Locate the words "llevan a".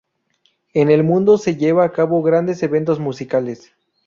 1.57-1.91